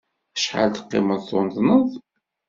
Acḥal 0.35 0.69
teqqimeḍ 0.71 1.11
akken 1.19 1.27
tuḍneḍ? 1.51 1.89